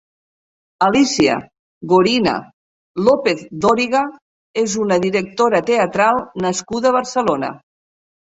Alícia 0.85 1.33
Gorina 1.91 2.33
López-Dóriga 3.09 4.01
és 4.63 4.75
una 4.87 4.99
directora 5.05 5.61
teatral 5.69 6.25
nascuda 6.47 6.89
a 6.93 6.97
Barcelona. 6.97 7.53